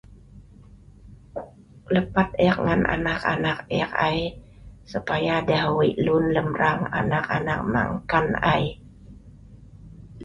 Lepat 1.93 2.29
eek 2.45 2.57
ngan 2.65 2.81
anak 2.95 3.19
anak 3.33 3.59
eek 3.77 3.91
ai, 4.07 4.19
supaya 4.91 5.35
deh 5.47 5.63
wei' 5.77 5.97
lun 6.05 6.23
lem 6.35 6.49
raang 6.61 6.83
anak 6.99 7.25
anak 7.37 7.59
ma' 7.71 7.89
enkan 7.93 8.27
ai 8.53 8.63